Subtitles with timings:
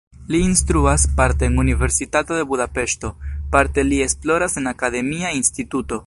[0.33, 3.11] Li instruas parte en Universitato de Budapeŝto,
[3.57, 5.99] parte li esploras en akademia instituto.